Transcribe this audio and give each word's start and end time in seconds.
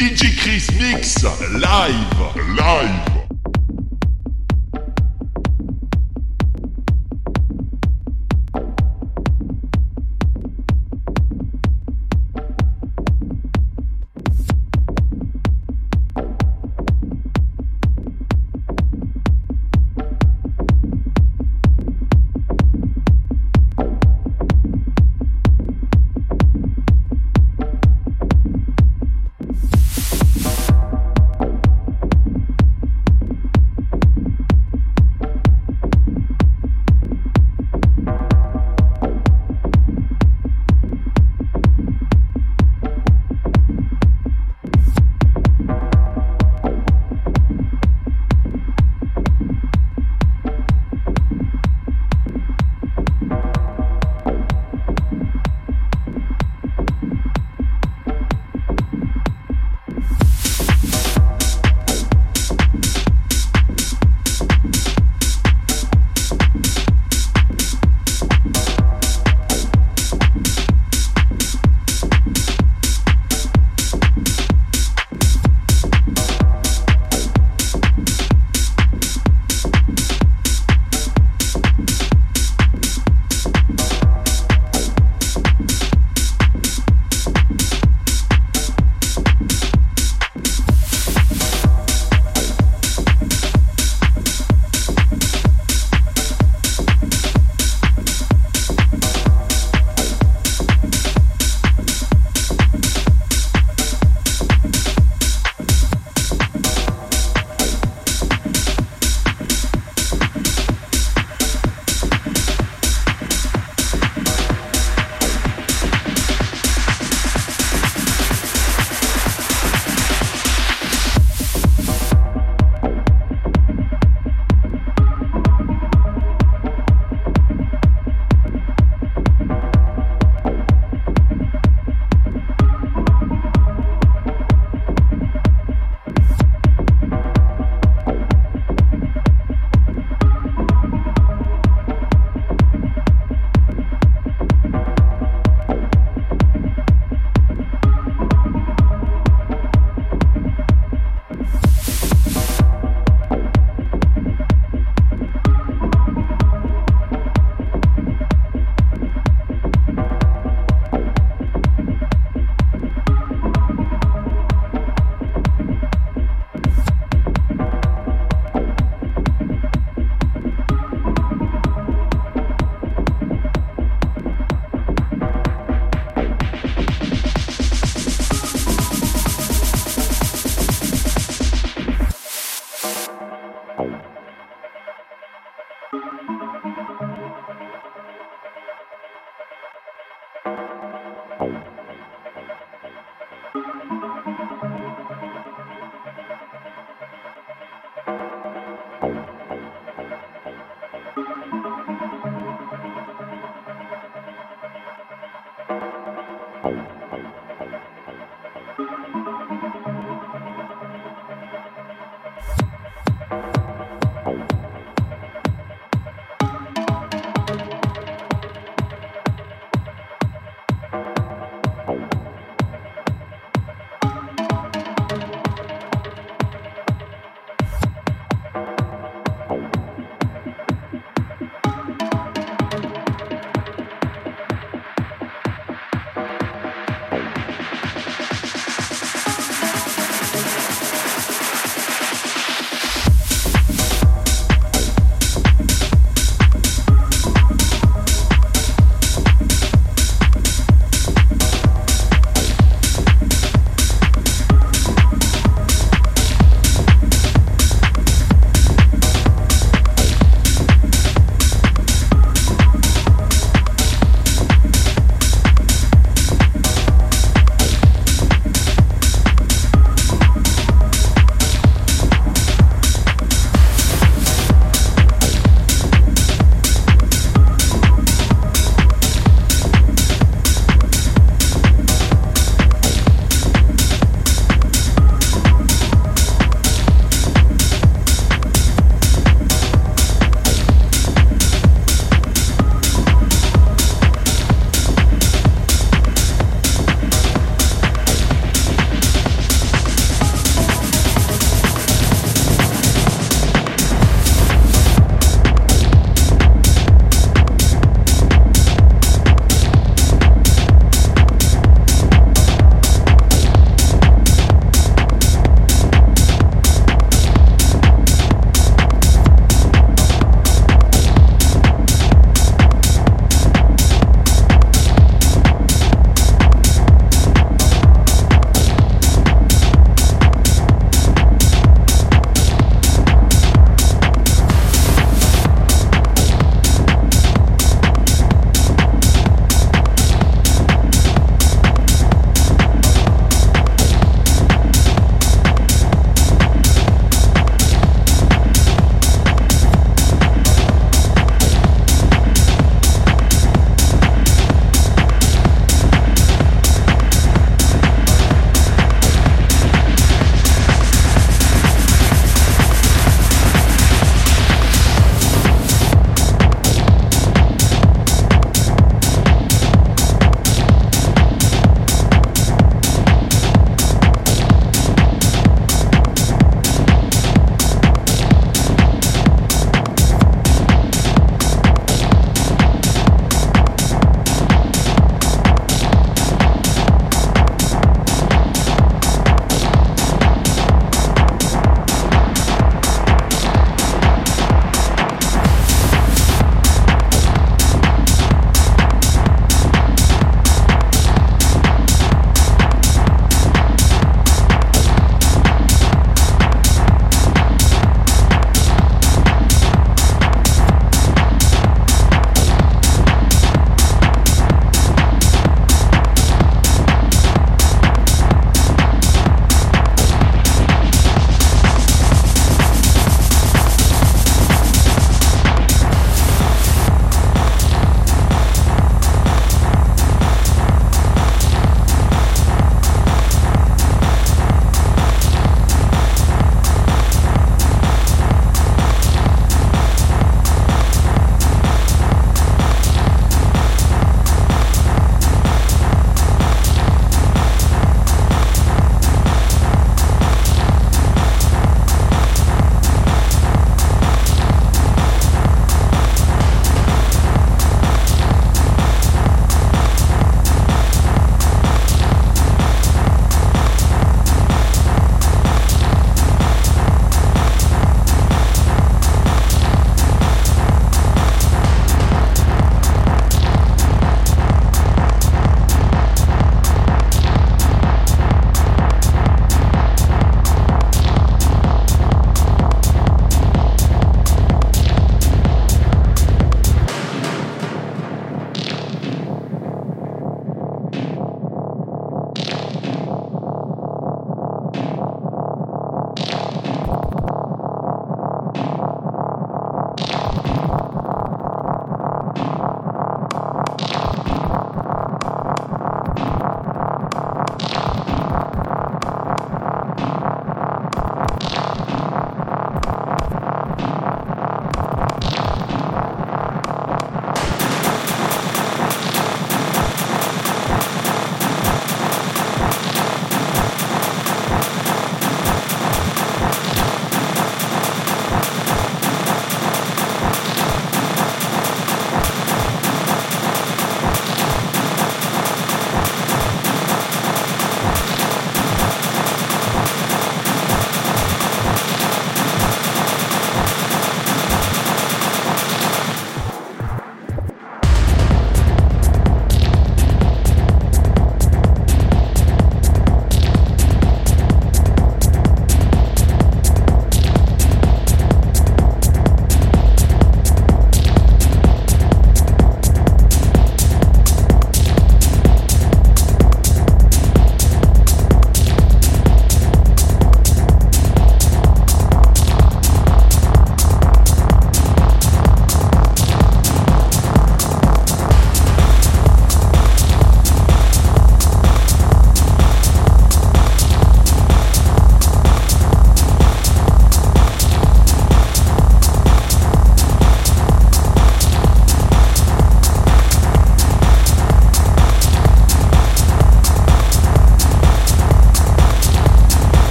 DJ 0.00 0.34
Chris 0.40 0.70
Mix 0.78 1.22
live, 1.60 2.34
live. 2.56 3.19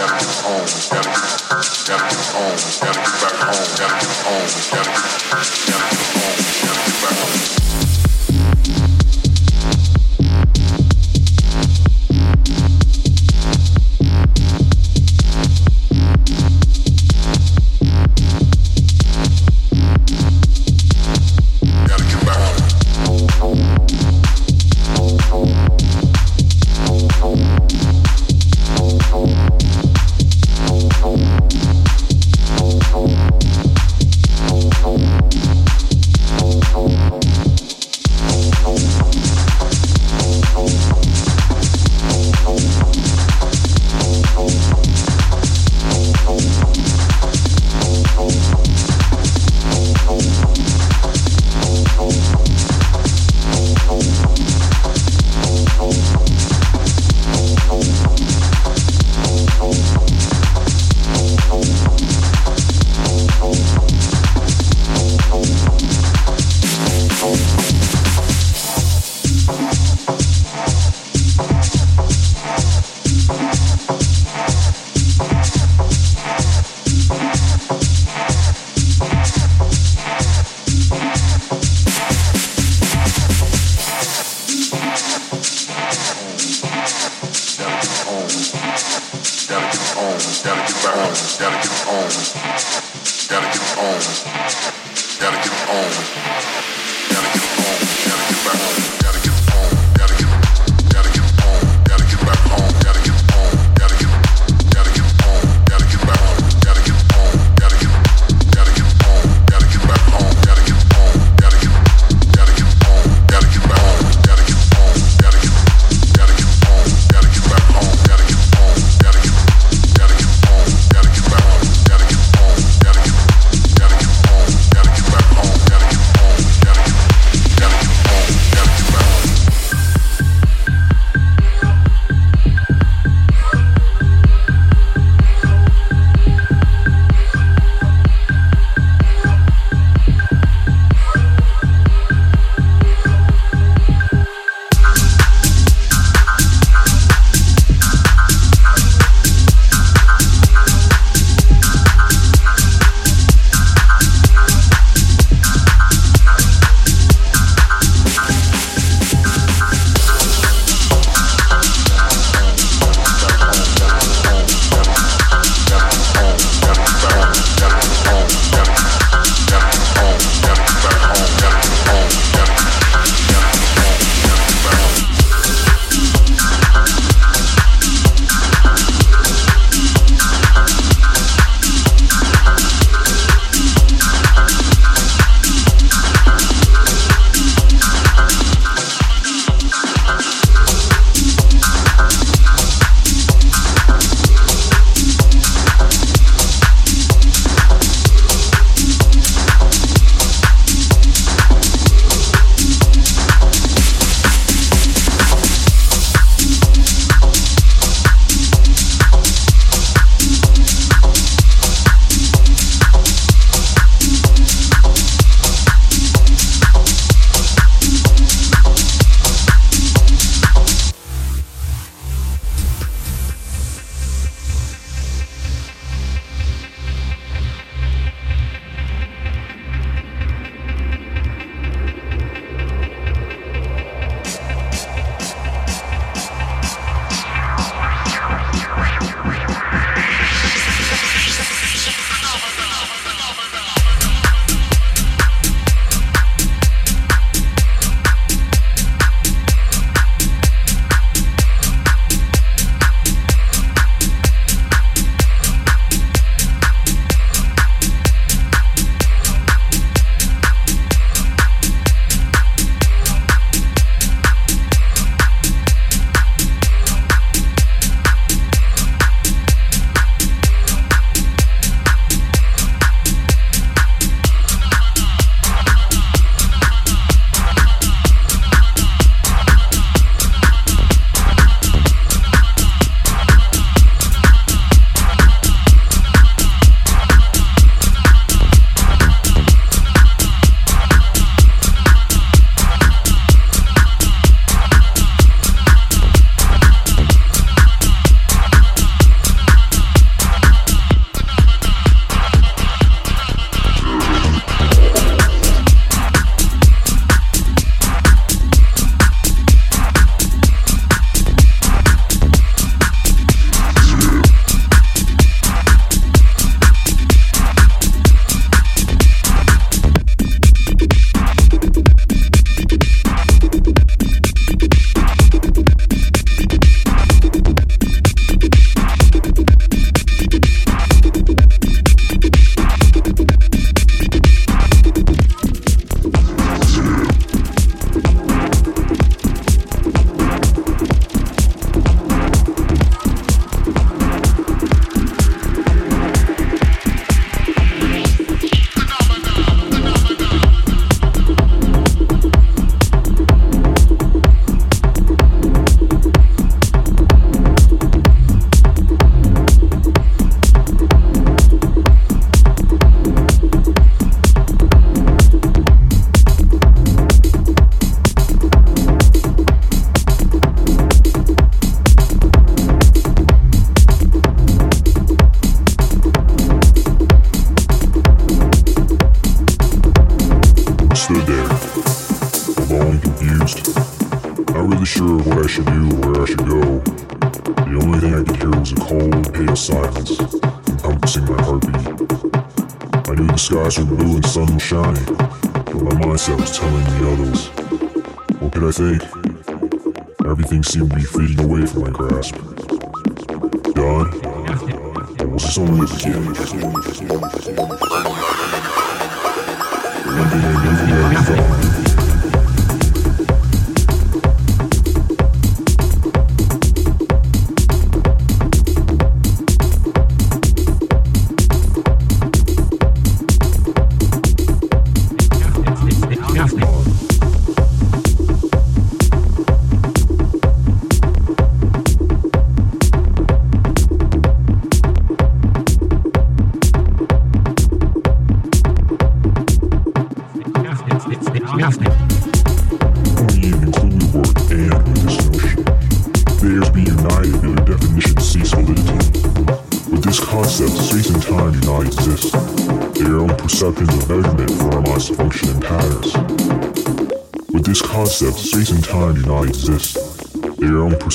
Gotta 0.00 1.09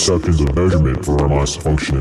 Perceptions 0.05 0.39
of 0.39 0.55
measurement 0.55 1.03
for 1.03 1.19
our 1.19 1.27
minds 1.27 1.55
function 1.55 1.94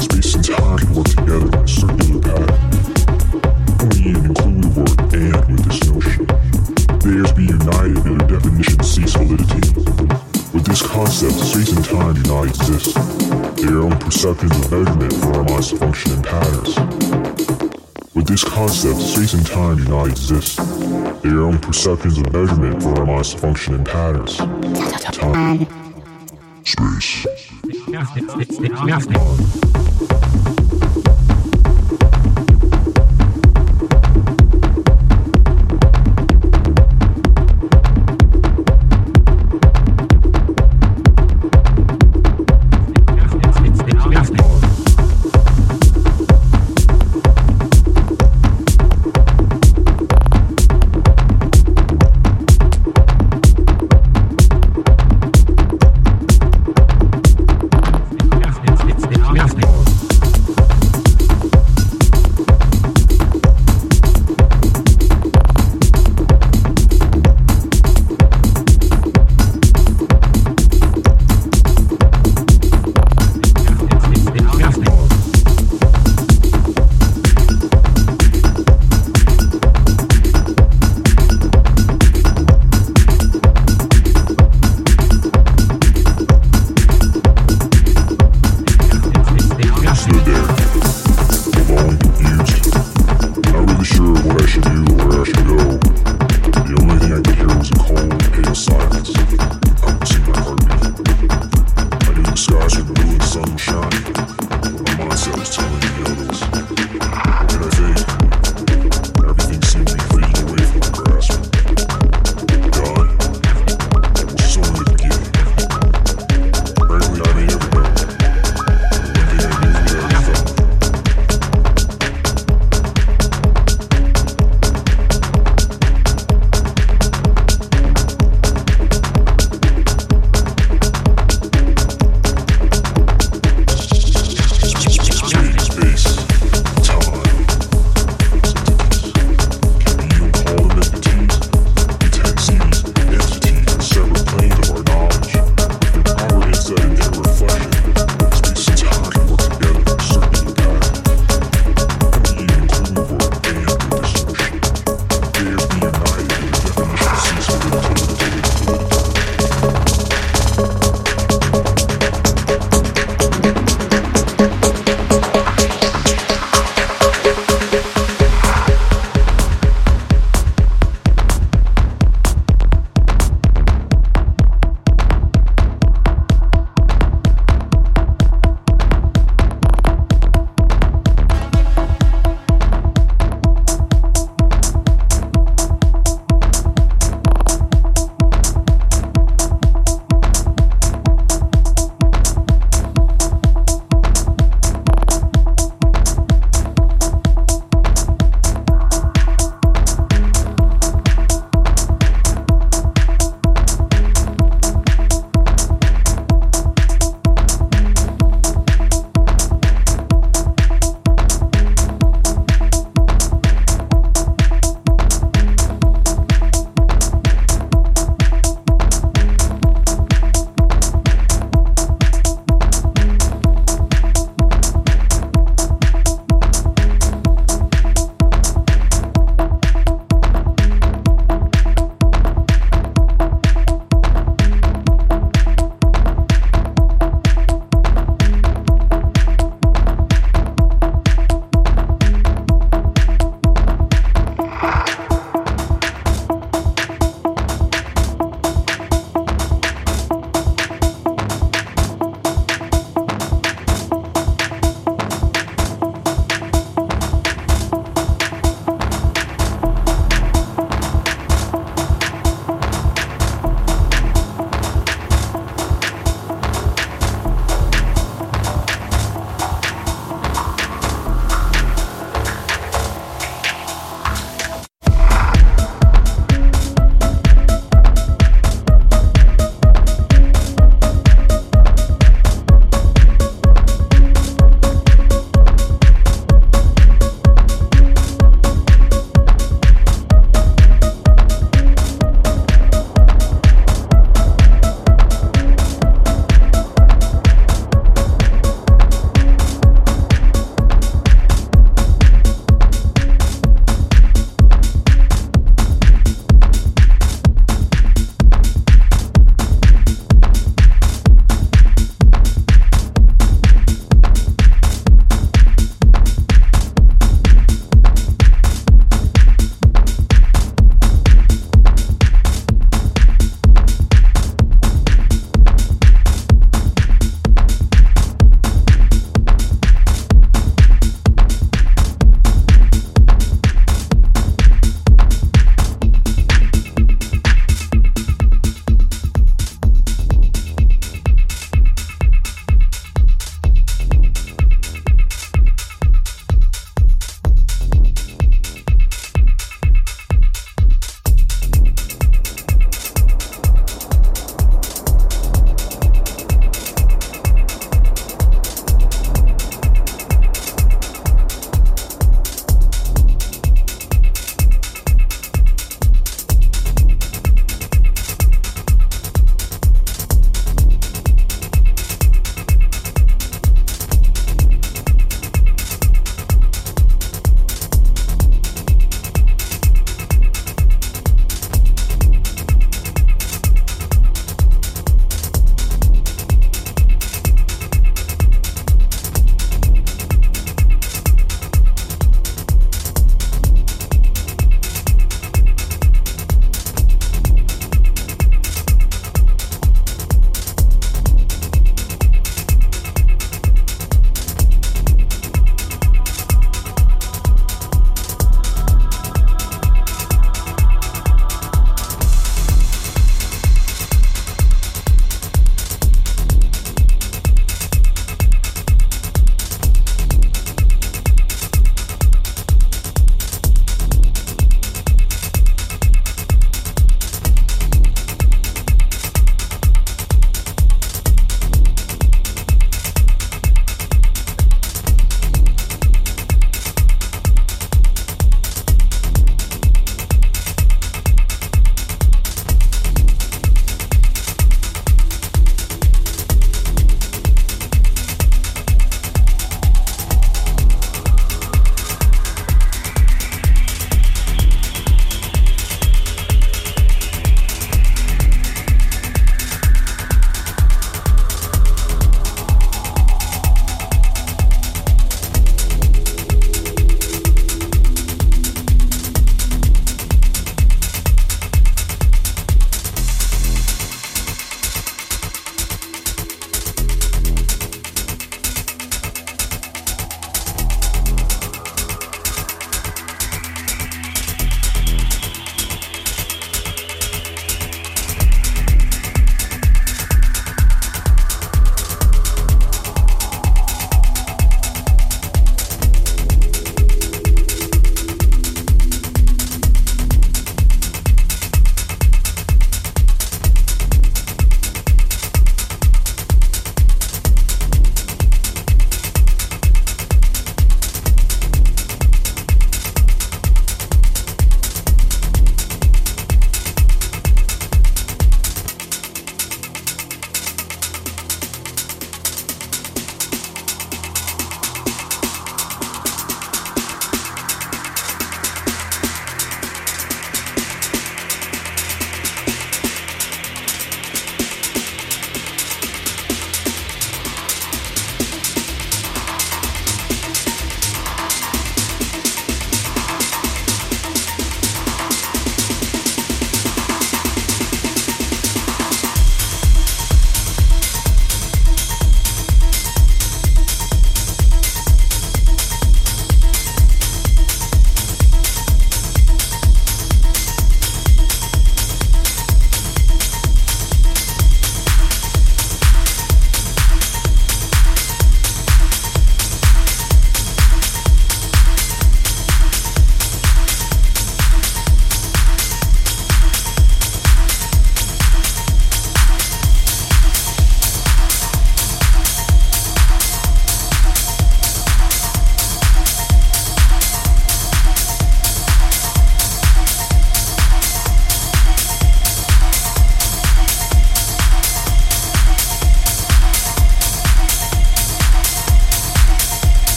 space 0.00 0.34
and 0.34 0.44
time 0.44 0.78
can 0.78 0.94
work 0.94 1.06
together 1.06 1.46
in 1.46 1.54
a 1.54 1.68
circular 1.68 2.20
pattern 2.20 2.68
only 3.80 4.10
an 4.10 4.24
include 4.26 4.64
work 4.76 5.12
and 5.12 5.50
with 5.50 5.64
this 5.64 5.80
notion 5.88 6.26
they 7.02 7.16
to 7.26 7.34
be 7.34 7.44
united 7.44 7.98
under 8.06 8.26
definition 8.26 8.82
C 8.82 9.06
solidity 9.06 9.68
with 18.14 18.16
this 18.24 18.36
concept 18.46 19.00
space 19.00 19.32
and 19.32 19.46
time 19.46 19.76
do 19.76 19.82
not 19.90 20.08
exist. 20.08 20.56
They 21.22 21.28
are 21.28 21.42
only 21.42 21.58
perceptions 21.58 22.18
of 22.18 22.32
measurement 22.32 22.82
for 22.82 22.98
our 22.98 23.04
minds 23.04 23.32
to 23.32 23.38
function 23.38 23.74
in 23.74 23.84
patterns. 23.84 24.36
Time. 25.12 25.66
Space. 26.64 27.37
Merci. 27.98 28.60
Merci. 28.86 29.08